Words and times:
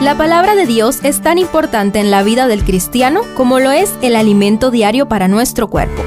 La 0.00 0.16
palabra 0.16 0.54
de 0.54 0.64
Dios 0.64 1.00
es 1.02 1.22
tan 1.22 1.38
importante 1.38 1.98
en 1.98 2.12
la 2.12 2.22
vida 2.22 2.46
del 2.46 2.62
cristiano 2.62 3.22
como 3.34 3.58
lo 3.58 3.72
es 3.72 3.92
el 4.00 4.14
alimento 4.14 4.70
diario 4.70 5.08
para 5.08 5.26
nuestro 5.26 5.68
cuerpo. 5.68 6.04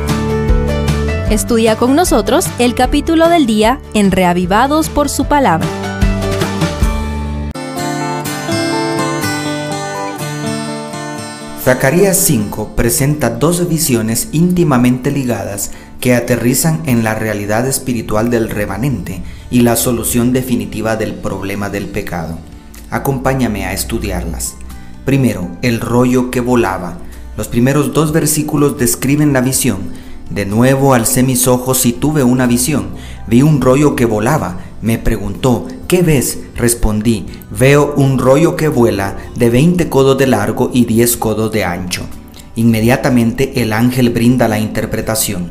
Estudia 1.30 1.76
con 1.76 1.94
nosotros 1.94 2.48
el 2.58 2.74
capítulo 2.74 3.28
del 3.28 3.46
día 3.46 3.82
en 3.94 4.12
Reavivados 4.12 4.88
por 4.88 5.10
su 5.10 5.26
palabra. 5.26 5.68
Zacarías 11.62 12.16
5 12.16 12.78
presenta 12.78 13.30
dos 13.30 13.68
visiones 13.68 14.30
íntimamente 14.32 15.12
ligadas 15.12 15.72
que 16.00 16.16
aterrizan 16.16 16.82
en 16.86 17.04
la 17.04 17.14
realidad 17.14 17.68
espiritual 17.68 18.30
del 18.30 18.50
remanente 18.50 19.22
y 19.50 19.62
la 19.62 19.76
solución 19.76 20.32
definitiva 20.32 20.96
del 20.96 21.14
problema 21.14 21.70
del 21.70 21.88
pecado. 21.88 22.38
Acompáñame 22.92 23.66
a 23.66 23.72
estudiarlas. 23.72 24.56
Primero, 25.06 25.50
el 25.62 25.80
rollo 25.80 26.30
que 26.30 26.42
volaba. 26.42 26.98
Los 27.38 27.48
primeros 27.48 27.94
dos 27.94 28.12
versículos 28.12 28.78
describen 28.78 29.32
la 29.32 29.40
visión. 29.40 29.80
De 30.30 30.46
nuevo 30.46 30.94
alcé 30.94 31.24
mis 31.24 31.48
ojos 31.48 31.86
y 31.86 31.94
tuve 31.94 32.26
una 32.26 32.48
visión. 32.48 32.90
Vi 33.28 33.44
un 33.44 33.62
rollo 33.62 33.96
que 33.96 34.06
volaba. 34.06 34.58
Me 34.82 34.98
preguntó, 34.98 35.68
¿qué 35.88 36.02
ves? 36.02 36.40
Respondí, 36.58 37.28
veo 37.50 37.94
un 37.96 38.20
rollo 38.20 38.58
que 38.58 38.68
vuela 38.68 39.16
de 39.38 39.50
20 39.50 39.88
codos 39.88 40.18
de 40.18 40.28
largo 40.28 40.70
y 40.74 40.84
10 40.84 41.16
codos 41.16 41.50
de 41.54 41.64
ancho. 41.64 42.04
Inmediatamente 42.58 43.62
el 43.62 43.72
ángel 43.72 44.10
brinda 44.10 44.50
la 44.50 44.60
interpretación. 44.60 45.50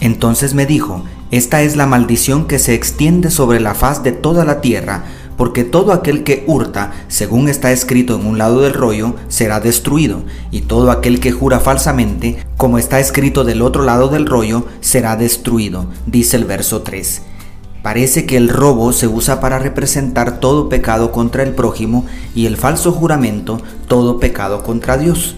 Entonces 0.00 0.54
me 0.54 0.66
dijo, 0.66 1.04
esta 1.30 1.62
es 1.62 1.76
la 1.76 1.86
maldición 1.86 2.46
que 2.46 2.58
se 2.58 2.74
extiende 2.74 3.30
sobre 3.30 3.60
la 3.60 3.74
faz 3.74 4.02
de 4.02 4.10
toda 4.10 4.44
la 4.44 4.60
tierra 4.60 5.04
porque 5.40 5.64
todo 5.64 5.94
aquel 5.94 6.22
que 6.22 6.44
hurta, 6.46 6.92
según 7.08 7.48
está 7.48 7.72
escrito 7.72 8.14
en 8.14 8.26
un 8.26 8.36
lado 8.36 8.60
del 8.60 8.74
rollo, 8.74 9.14
será 9.28 9.58
destruido, 9.58 10.22
y 10.50 10.60
todo 10.60 10.90
aquel 10.90 11.18
que 11.18 11.32
jura 11.32 11.60
falsamente, 11.60 12.44
como 12.58 12.76
está 12.76 13.00
escrito 13.00 13.42
del 13.42 13.62
otro 13.62 13.82
lado 13.82 14.08
del 14.08 14.26
rollo, 14.26 14.66
será 14.82 15.16
destruido, 15.16 15.86
dice 16.04 16.36
el 16.36 16.44
verso 16.44 16.82
3. 16.82 17.22
Parece 17.82 18.26
que 18.26 18.36
el 18.36 18.50
robo 18.50 18.92
se 18.92 19.08
usa 19.08 19.40
para 19.40 19.58
representar 19.58 20.40
todo 20.40 20.68
pecado 20.68 21.10
contra 21.10 21.42
el 21.42 21.54
prójimo 21.54 22.04
y 22.34 22.44
el 22.44 22.58
falso 22.58 22.92
juramento 22.92 23.62
todo 23.88 24.20
pecado 24.20 24.62
contra 24.62 24.98
Dios. 24.98 25.36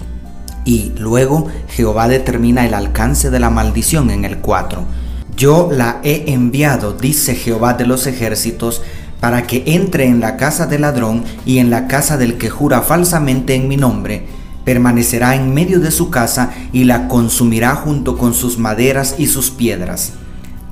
Y 0.64 0.90
luego 0.98 1.46
Jehová 1.68 2.08
determina 2.08 2.66
el 2.66 2.74
alcance 2.74 3.30
de 3.30 3.38
la 3.38 3.50
maldición 3.50 4.10
en 4.10 4.24
el 4.24 4.38
4. 4.38 4.84
Yo 5.36 5.70
la 5.72 6.00
he 6.02 6.32
enviado, 6.32 6.92
dice 6.92 7.34
Jehová 7.34 7.74
de 7.74 7.86
los 7.86 8.06
ejércitos, 8.06 8.82
para 9.22 9.46
que 9.46 9.62
entre 9.66 10.06
en 10.06 10.18
la 10.18 10.36
casa 10.36 10.66
del 10.66 10.80
ladrón 10.80 11.22
y 11.46 11.58
en 11.58 11.70
la 11.70 11.86
casa 11.86 12.18
del 12.18 12.38
que 12.38 12.50
jura 12.50 12.82
falsamente 12.82 13.54
en 13.54 13.68
mi 13.68 13.76
nombre, 13.76 14.26
permanecerá 14.64 15.36
en 15.36 15.54
medio 15.54 15.78
de 15.78 15.92
su 15.92 16.10
casa 16.10 16.50
y 16.72 16.82
la 16.82 17.06
consumirá 17.06 17.76
junto 17.76 18.18
con 18.18 18.34
sus 18.34 18.58
maderas 18.58 19.14
y 19.18 19.28
sus 19.28 19.52
piedras. 19.52 20.14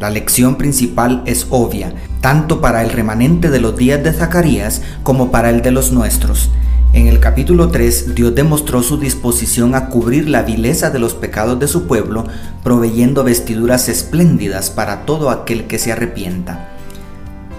La 0.00 0.10
lección 0.10 0.56
principal 0.56 1.22
es 1.26 1.46
obvia, 1.50 1.94
tanto 2.20 2.60
para 2.60 2.82
el 2.82 2.90
remanente 2.90 3.50
de 3.50 3.60
los 3.60 3.76
días 3.76 4.02
de 4.02 4.12
Zacarías 4.12 4.82
como 5.04 5.30
para 5.30 5.50
el 5.50 5.62
de 5.62 5.70
los 5.70 5.92
nuestros. 5.92 6.50
En 6.92 7.06
el 7.06 7.20
capítulo 7.20 7.68
3, 7.68 8.16
Dios 8.16 8.34
demostró 8.34 8.82
su 8.82 8.98
disposición 8.98 9.76
a 9.76 9.90
cubrir 9.90 10.28
la 10.28 10.42
vileza 10.42 10.90
de 10.90 10.98
los 10.98 11.14
pecados 11.14 11.60
de 11.60 11.68
su 11.68 11.86
pueblo, 11.86 12.26
proveyendo 12.64 13.22
vestiduras 13.22 13.88
espléndidas 13.88 14.70
para 14.70 15.06
todo 15.06 15.30
aquel 15.30 15.68
que 15.68 15.78
se 15.78 15.92
arrepienta. 15.92 16.79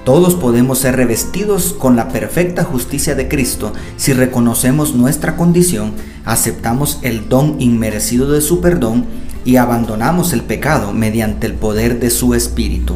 Todos 0.03 0.33
podemos 0.33 0.79
ser 0.79 0.95
revestidos 0.95 1.73
con 1.73 1.95
la 1.95 2.09
perfecta 2.09 2.63
justicia 2.63 3.13
de 3.13 3.27
Cristo 3.27 3.71
si 3.97 4.13
reconocemos 4.13 4.95
nuestra 4.95 5.37
condición, 5.37 5.93
aceptamos 6.25 6.97
el 7.03 7.29
don 7.29 7.61
inmerecido 7.61 8.31
de 8.31 8.41
su 8.41 8.61
perdón 8.61 9.05
y 9.45 9.57
abandonamos 9.57 10.33
el 10.33 10.41
pecado 10.41 10.91
mediante 10.91 11.45
el 11.45 11.53
poder 11.53 11.99
de 11.99 12.09
su 12.09 12.33
Espíritu. 12.33 12.95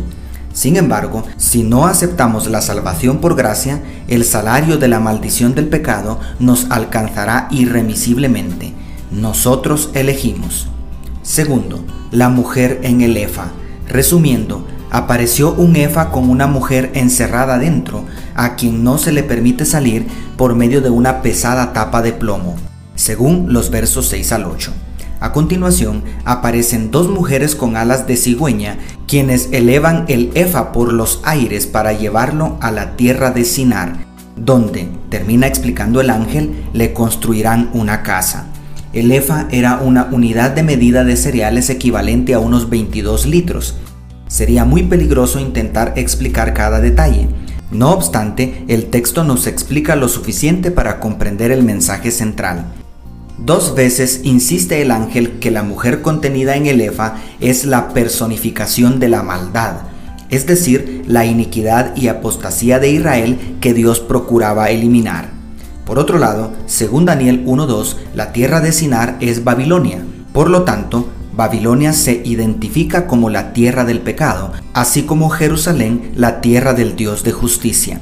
Sin 0.52 0.78
embargo, 0.78 1.24
si 1.38 1.62
no 1.62 1.86
aceptamos 1.86 2.48
la 2.48 2.62
salvación 2.62 3.18
por 3.20 3.36
gracia, 3.36 3.84
el 4.08 4.26
salario 4.26 4.78
de 4.78 4.88
la 4.88 5.00
maldición 5.00 5.54
del 5.54 5.68
pecado 5.68 6.20
nos 6.40 6.72
alcanzará 6.72 7.50
irremisiblemente. 7.52 8.74
Nosotros 9.12 9.92
elegimos. 9.94 10.70
Segundo, 11.22 11.84
la 12.10 12.30
mujer 12.30 12.80
en 12.84 13.02
el 13.02 13.16
Efa. 13.18 13.50
Resumiendo, 13.88 14.66
apareció 14.96 15.52
un 15.52 15.76
Efa 15.76 16.10
con 16.10 16.30
una 16.30 16.48
mujer 16.48 16.92
encerrada 16.94 17.58
dentro, 17.58 18.06
a 18.34 18.56
quien 18.56 18.82
no 18.86 18.98
se 18.98 19.12
le 19.12 19.24
permite 19.24 19.66
salir 19.66 20.08
por 20.38 20.56
medio 20.56 20.80
de 20.80 20.90
una 20.90 21.22
pesada 21.22 21.74
tapa 21.74 22.02
de 22.02 22.14
plomo, 22.14 22.56
según 22.96 23.52
los 23.52 23.72
versos 23.72 24.08
6 24.08 24.32
al 24.32 24.46
8. 24.46 24.72
A 25.20 25.34
continuación 25.34 26.02
aparecen 26.24 26.92
dos 26.92 27.10
mujeres 27.10 27.56
con 27.56 27.76
alas 27.76 28.08
de 28.08 28.16
cigüeña, 28.16 28.78
quienes 29.06 29.50
elevan 29.52 30.06
el 30.08 30.32
Efa 30.34 30.72
por 30.72 30.94
los 30.94 31.20
aires 31.26 31.68
para 31.68 31.92
llevarlo 31.92 32.58
a 32.62 32.72
la 32.72 32.96
tierra 32.96 33.32
de 33.32 33.44
Sinar, 33.44 33.98
donde, 34.38 34.88
termina 35.10 35.46
explicando 35.46 36.00
el 36.00 36.10
ángel, 36.10 36.64
le 36.72 36.94
construirán 36.94 37.70
una 37.74 38.02
casa. 38.02 38.46
El 38.94 39.12
Efa 39.12 39.50
era 39.52 39.76
una 39.76 40.08
unidad 40.10 40.52
de 40.52 40.64
medida 40.64 41.04
de 41.04 41.18
cereales 41.18 41.70
equivalente 41.70 42.34
a 42.34 42.40
unos 42.40 42.70
22 42.70 43.26
litros, 43.26 43.76
Sería 44.28 44.66
muy 44.66 44.84
peligroso 44.84 45.40
intentar 45.40 45.94
explicar 45.96 46.54
cada 46.54 46.80
detalle. 46.80 47.30
No 47.72 47.92
obstante, 47.92 48.64
el 48.68 48.86
texto 48.86 49.24
nos 49.24 49.48
explica 49.48 49.96
lo 49.96 50.08
suficiente 50.08 50.72
para 50.72 51.00
comprender 51.00 51.52
el 51.52 51.64
mensaje 51.64 52.12
central. 52.12 52.66
Dos 53.38 53.76
veces 53.76 54.22
insiste 54.24 54.82
el 54.82 54.92
ángel 54.92 55.40
que 55.40 55.52
la 55.52 55.62
mujer 55.62 56.02
contenida 56.02 56.56
en 56.56 56.68
el 56.68 56.82
Efa 56.82 57.16
es 57.42 57.66
la 57.66 57.90
personificación 57.90 59.00
de 59.00 59.10
la 59.10 59.24
maldad, 59.24 59.82
es 60.30 60.48
decir, 60.48 61.04
la 61.06 61.26
iniquidad 61.26 61.96
y 61.96 62.08
apostasía 62.08 62.80
de 62.80 62.90
Israel 62.90 63.58
que 63.60 63.74
Dios 63.74 64.00
procuraba 64.00 64.70
eliminar. 64.70 65.30
Por 65.86 66.00
otro 66.00 66.18
lado, 66.18 66.52
según 66.66 67.06
Daniel 67.06 67.46
1.2, 67.46 67.98
la 68.16 68.32
tierra 68.32 68.62
de 68.62 68.72
Sinar 68.72 69.18
es 69.20 69.44
Babilonia. 69.44 70.04
Por 70.34 70.50
lo 70.50 70.64
tanto, 70.64 71.10
Babilonia 71.36 71.92
se 71.92 72.22
identifica 72.24 73.08
como 73.08 73.30
la 73.30 73.52
tierra 73.52 73.84
del 73.84 74.00
pecado, 74.00 74.54
así 74.74 75.04
como 75.04 75.30
Jerusalén 75.30 76.14
la 76.16 76.40
tierra 76.40 76.74
del 76.74 76.96
Dios 76.96 77.24
de 77.24 77.34
justicia. 77.34 78.00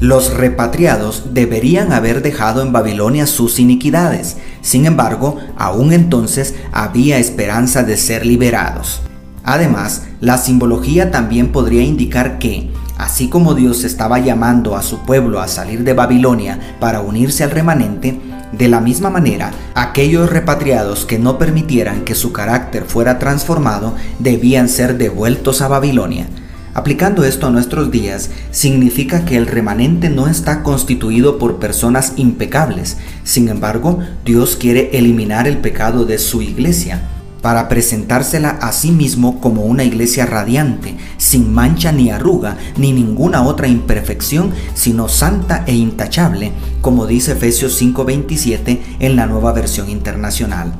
Los 0.00 0.34
repatriados 0.34 1.32
deberían 1.32 1.92
haber 1.92 2.22
dejado 2.22 2.60
en 2.60 2.72
Babilonia 2.72 3.28
sus 3.28 3.60
iniquidades, 3.60 4.36
sin 4.62 4.84
embargo, 4.84 5.36
aún 5.56 5.92
entonces 5.92 6.56
había 6.72 7.18
esperanza 7.18 7.84
de 7.84 7.96
ser 7.96 8.26
liberados. 8.26 9.02
Además, 9.44 10.02
la 10.20 10.38
simbología 10.38 11.12
también 11.12 11.52
podría 11.52 11.82
indicar 11.82 12.40
que, 12.40 12.72
así 12.98 13.28
como 13.28 13.54
Dios 13.54 13.84
estaba 13.84 14.18
llamando 14.18 14.74
a 14.74 14.82
su 14.82 14.98
pueblo 15.04 15.40
a 15.40 15.46
salir 15.46 15.84
de 15.84 15.94
Babilonia 15.94 16.58
para 16.80 17.00
unirse 17.00 17.44
al 17.44 17.52
remanente, 17.52 18.20
de 18.52 18.68
la 18.68 18.80
misma 18.80 19.10
manera, 19.10 19.50
aquellos 19.74 20.30
repatriados 20.30 21.04
que 21.04 21.18
no 21.18 21.38
permitieran 21.38 22.04
que 22.04 22.14
su 22.14 22.32
carácter 22.32 22.84
fuera 22.84 23.18
transformado 23.18 23.94
debían 24.18 24.68
ser 24.68 24.98
devueltos 24.98 25.62
a 25.62 25.68
Babilonia. 25.68 26.26
Aplicando 26.74 27.24
esto 27.24 27.46
a 27.46 27.50
nuestros 27.50 27.90
días, 27.90 28.30
significa 28.50 29.24
que 29.24 29.36
el 29.36 29.46
remanente 29.46 30.08
no 30.08 30.26
está 30.26 30.62
constituido 30.62 31.38
por 31.38 31.58
personas 31.58 32.14
impecables. 32.16 32.96
Sin 33.24 33.48
embargo, 33.48 33.98
Dios 34.24 34.56
quiere 34.56 34.90
eliminar 34.96 35.46
el 35.46 35.58
pecado 35.58 36.06
de 36.06 36.18
su 36.18 36.40
iglesia 36.40 37.02
para 37.42 37.68
presentársela 37.68 38.50
a 38.50 38.72
sí 38.72 38.92
mismo 38.92 39.40
como 39.40 39.62
una 39.62 39.84
iglesia 39.84 40.24
radiante, 40.24 40.96
sin 41.18 41.52
mancha 41.52 41.90
ni 41.92 42.10
arruga, 42.10 42.56
ni 42.76 42.92
ninguna 42.92 43.42
otra 43.42 43.66
imperfección, 43.66 44.52
sino 44.74 45.08
santa 45.08 45.64
e 45.66 45.74
intachable, 45.74 46.52
como 46.80 47.06
dice 47.06 47.32
Efesios 47.32 47.76
5:27 47.82 48.80
en 49.00 49.16
la 49.16 49.26
nueva 49.26 49.52
versión 49.52 49.90
internacional. 49.90 50.72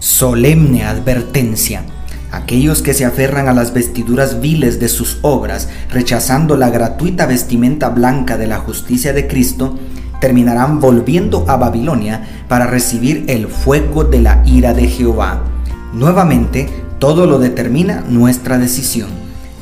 Solemne 0.00 0.84
advertencia. 0.84 1.84
Aquellos 2.30 2.82
que 2.82 2.92
se 2.92 3.06
aferran 3.06 3.48
a 3.48 3.54
las 3.54 3.72
vestiduras 3.72 4.40
viles 4.40 4.80
de 4.80 4.88
sus 4.88 5.18
obras, 5.22 5.68
rechazando 5.90 6.56
la 6.56 6.68
gratuita 6.68 7.24
vestimenta 7.26 7.88
blanca 7.88 8.36
de 8.36 8.46
la 8.46 8.58
justicia 8.58 9.12
de 9.12 9.28
Cristo, 9.28 9.78
terminarán 10.20 10.80
volviendo 10.80 11.44
a 11.48 11.56
Babilonia 11.56 12.44
para 12.48 12.66
recibir 12.66 13.24
el 13.28 13.46
fuego 13.46 14.04
de 14.04 14.20
la 14.20 14.42
ira 14.44 14.74
de 14.74 14.88
Jehová. 14.88 15.57
Nuevamente, 15.92 16.68
todo 16.98 17.26
lo 17.26 17.38
determina 17.38 18.04
nuestra 18.08 18.58
decisión. 18.58 19.08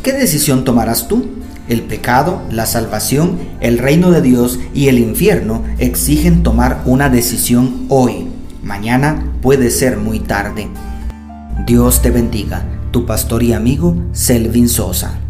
¿Qué 0.03 0.13
decisión 0.13 0.65
tomarás 0.65 1.09
tú? 1.09 1.27
El 1.69 1.83
pecado, 1.83 2.43
la 2.51 2.67
salvación, 2.67 3.39
el 3.61 3.79
reino 3.79 4.11
de 4.11 4.23
Dios 4.23 4.61
y 4.73 4.89
el 4.89 4.99
infierno 4.99 5.65
exigen 5.79 6.43
tomar 6.43 6.83
una 6.85 7.09
decisión 7.09 7.87
hoy. 7.89 8.29
Mañana 8.63 9.33
puede 9.43 9.71
ser 9.71 9.97
muy 9.97 10.21
tarde. 10.21 10.69
Dios 11.67 12.03
te 12.03 12.11
bendiga. 12.11 12.65
Tu 12.93 13.05
pastor 13.05 13.43
y 13.43 13.53
amigo 13.53 13.97
Selvin 14.13 14.69
Sosa. 14.69 15.26